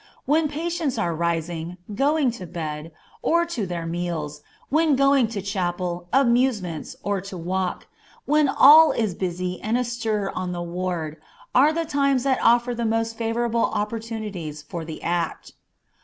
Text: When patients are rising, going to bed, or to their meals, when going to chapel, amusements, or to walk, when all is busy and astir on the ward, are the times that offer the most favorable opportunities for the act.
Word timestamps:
When 0.25 0.47
patients 0.47 0.97
are 0.97 1.13
rising, 1.15 1.77
going 1.93 2.31
to 2.31 2.47
bed, 2.47 2.91
or 3.21 3.45
to 3.45 3.67
their 3.67 3.85
meals, 3.85 4.41
when 4.69 4.95
going 4.95 5.27
to 5.27 5.43
chapel, 5.43 6.07
amusements, 6.11 6.95
or 7.03 7.21
to 7.21 7.37
walk, 7.37 7.85
when 8.25 8.49
all 8.49 8.93
is 8.93 9.13
busy 9.13 9.61
and 9.61 9.77
astir 9.77 10.31
on 10.33 10.53
the 10.53 10.63
ward, 10.63 11.17
are 11.53 11.71
the 11.71 11.85
times 11.85 12.23
that 12.23 12.39
offer 12.41 12.73
the 12.73 12.83
most 12.83 13.15
favorable 13.15 13.65
opportunities 13.65 14.63
for 14.63 14.83
the 14.83 15.03
act. 15.03 15.53